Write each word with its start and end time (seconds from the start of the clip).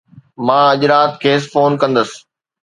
مان 0.45 0.63
اڄ 0.73 0.81
رات 0.91 1.11
کيس 1.21 1.41
فون 1.51 1.71
ڪندس. 1.81 2.09